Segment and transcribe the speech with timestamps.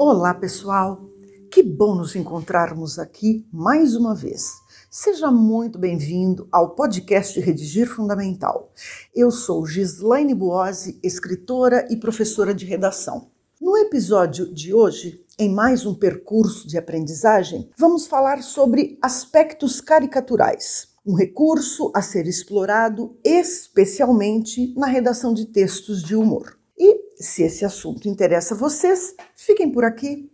[0.00, 1.10] Olá, pessoal!
[1.50, 4.48] Que bom nos encontrarmos aqui mais uma vez.
[4.88, 8.72] Seja muito bem-vindo ao podcast Redigir Fundamental.
[9.12, 13.32] Eu sou Gislaine Buozzi, escritora e professora de redação.
[13.60, 20.90] No episódio de hoje, em mais um percurso de aprendizagem, vamos falar sobre aspectos caricaturais,
[21.04, 26.57] um recurso a ser explorado especialmente na redação de textos de humor.
[27.20, 30.30] Se esse assunto interessa a vocês, fiquem por aqui.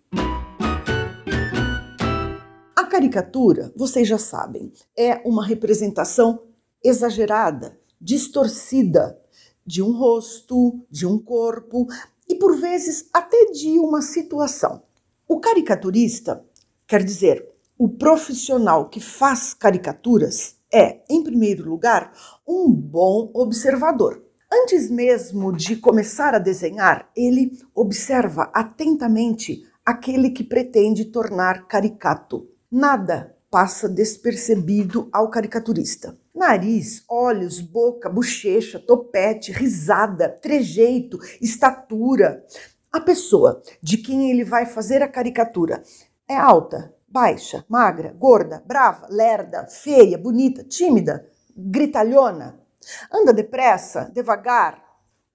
[2.76, 6.42] A caricatura, vocês já sabem, é uma representação
[6.82, 9.18] exagerada, distorcida
[9.64, 11.86] de um rosto, de um corpo
[12.28, 14.82] e por vezes até de uma situação.
[15.26, 16.44] O caricaturista,
[16.86, 22.12] quer dizer, o profissional que faz caricaturas, é, em primeiro lugar,
[22.46, 24.22] um bom observador.
[24.56, 32.48] Antes mesmo de começar a desenhar, ele observa atentamente aquele que pretende tornar caricato.
[32.70, 36.16] Nada passa despercebido ao caricaturista.
[36.32, 42.44] Nariz, olhos, boca, bochecha, topete, risada, trejeito, estatura.
[42.92, 45.82] A pessoa de quem ele vai fazer a caricatura
[46.28, 52.63] é alta, baixa, magra, gorda, brava, lerda, feia, bonita, tímida, gritalhona.
[53.12, 54.82] Anda depressa, devagar.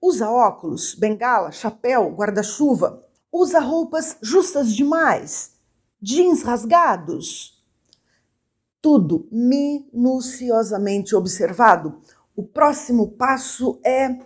[0.00, 3.02] Usa óculos, bengala, chapéu, guarda-chuva.
[3.32, 5.56] Usa roupas justas demais.
[6.00, 7.62] Jeans rasgados.
[8.80, 12.00] Tudo minuciosamente observado.
[12.34, 14.18] O próximo passo é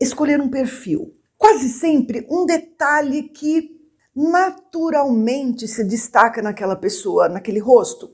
[0.00, 1.14] escolher um perfil.
[1.38, 3.80] Quase sempre um detalhe que
[4.14, 8.12] naturalmente se destaca naquela pessoa, naquele rosto.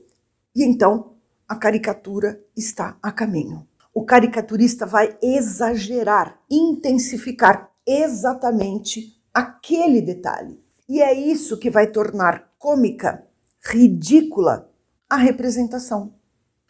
[0.55, 1.15] E então
[1.47, 10.59] a caricatura está a caminho o caricaturista vai exagerar, intensificar exatamente aquele detalhe.
[10.87, 13.25] E é isso que vai tornar cômica,
[13.61, 14.71] ridícula
[15.09, 16.13] a representação.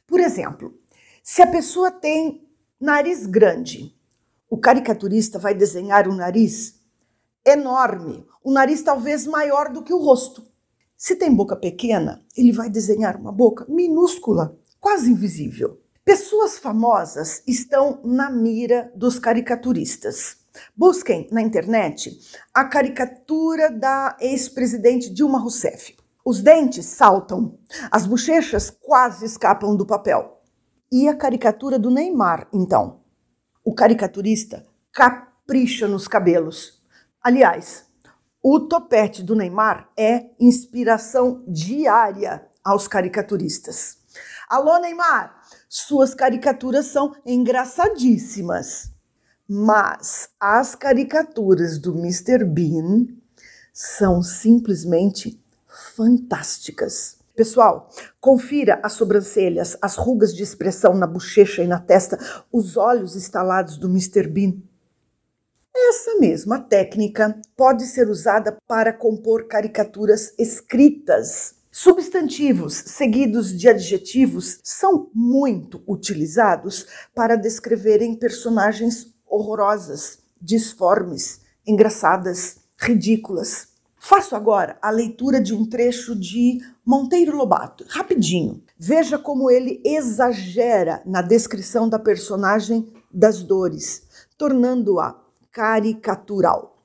[0.08, 0.78] Por exemplo,
[1.24, 2.48] se a pessoa tem
[2.80, 3.96] nariz grande,
[4.50, 6.80] o caricaturista vai desenhar um nariz
[7.46, 10.48] enorme, um nariz talvez maior do que o rosto.
[10.98, 15.80] Se tem boca pequena, ele vai desenhar uma boca minúscula, quase invisível.
[16.10, 20.38] Pessoas famosas estão na mira dos caricaturistas.
[20.76, 22.20] Busquem na internet
[22.52, 25.96] a caricatura da ex-presidente Dilma Rousseff.
[26.26, 27.60] Os dentes saltam,
[27.92, 30.42] as bochechas quase escapam do papel.
[30.92, 33.02] E a caricatura do Neymar, então?
[33.64, 36.82] O caricaturista capricha nos cabelos.
[37.22, 37.86] Aliás,
[38.42, 43.99] o topete do Neymar é inspiração diária aos caricaturistas.
[44.48, 45.42] Alô, Neymar!
[45.68, 48.92] Suas caricaturas são engraçadíssimas.
[49.48, 52.44] Mas as caricaturas do Mr.
[52.44, 53.08] Bean
[53.74, 55.42] são simplesmente
[55.96, 57.18] fantásticas.
[57.36, 62.20] Pessoal, confira as sobrancelhas, as rugas de expressão na bochecha e na testa,
[62.52, 64.28] os olhos estalados do Mr.
[64.28, 64.58] Bean.
[65.74, 71.56] Essa mesma técnica pode ser usada para compor caricaturas escritas.
[71.82, 76.86] Substantivos seguidos de adjetivos são muito utilizados
[77.16, 83.70] para descreverem personagens horrorosas, disformes, engraçadas, ridículas.
[83.98, 88.62] Faço agora a leitura de um trecho de Monteiro Lobato, rapidinho.
[88.78, 94.04] Veja como ele exagera na descrição da personagem das dores,
[94.38, 95.18] tornando-a
[95.50, 96.84] caricatural.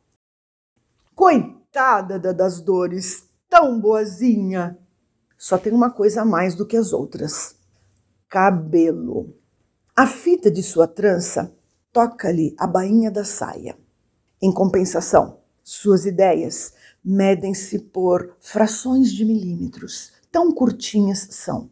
[1.17, 4.79] Coitada das dores, tão boazinha,
[5.45, 7.55] só tem uma coisa a mais do que as outras:
[8.31, 9.37] cabelo.
[9.95, 11.55] A fita de sua trança
[11.93, 13.79] toca-lhe a bainha da saia.
[14.41, 16.73] Em compensação, suas ideias
[17.05, 21.71] medem-se por frações de milímetros, tão curtinhas são.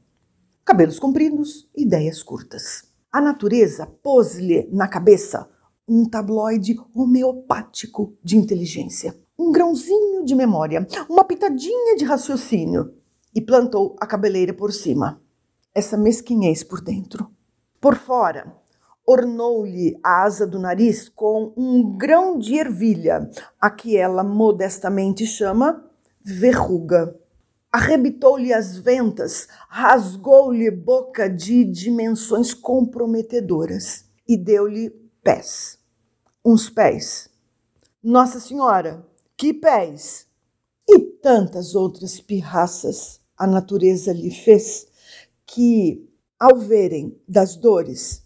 [0.66, 2.84] Cabelos compridos, ideias curtas.
[3.10, 5.48] A natureza pôs-lhe na cabeça
[5.88, 13.00] um tabloide homeopático de inteligência, um grãozinho de memória, uma pitadinha de raciocínio,
[13.34, 15.20] e plantou a cabeleira por cima.
[15.74, 17.30] Essa mesquinhez por dentro.
[17.80, 18.54] Por fora,
[19.06, 23.28] ornou-lhe a asa do nariz com um grão de ervilha,
[23.60, 25.84] a que ela modestamente chama
[26.22, 27.18] verruga.
[27.70, 34.90] Arrebitou-lhe as ventas, rasgou-lhe boca de dimensões comprometedoras e deu-lhe
[35.22, 35.78] pés.
[36.44, 37.30] Uns pés.
[38.02, 39.06] Nossa Senhora,
[39.36, 40.26] que pés!
[40.86, 44.86] E tantas outras pirraças a natureza lhe fez,
[45.44, 46.08] que,
[46.38, 48.24] ao verem das dores,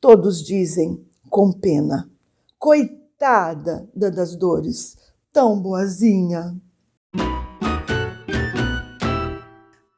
[0.00, 2.10] todos dizem com pena:
[2.58, 4.96] Coitada das dores,
[5.30, 6.58] tão boazinha.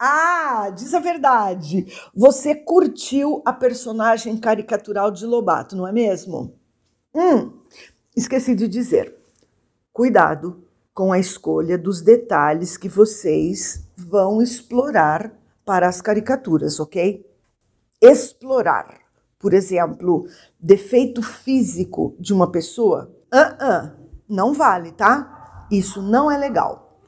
[0.00, 1.86] Ah, diz a verdade.
[2.12, 6.58] Você curtiu a personagem caricatural de Lobato, não é mesmo?
[7.14, 7.52] Hum,
[8.16, 9.16] esqueci de dizer.
[9.92, 15.32] Cuidado com a escolha dos detalhes que vocês vão explorar
[15.64, 17.26] para as caricaturas, ok?
[18.00, 19.00] Explorar,
[19.38, 20.26] por exemplo,
[20.60, 23.92] defeito físico de uma pessoa, uh -uh,
[24.28, 25.66] não vale, tá?
[25.70, 27.00] Isso não é legal.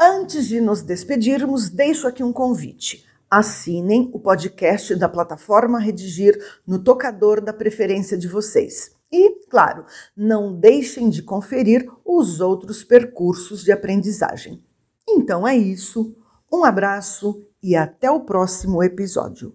[0.00, 3.04] Antes de nos despedirmos, deixo aqui um convite.
[3.30, 8.92] Assinem o podcast da plataforma Redigir no tocador da preferência de vocês.
[9.12, 9.84] E, claro,
[10.16, 14.62] não deixem de conferir os outros percursos de aprendizagem.
[15.08, 16.16] Então é isso,
[16.56, 19.54] um abraço e até o próximo episódio.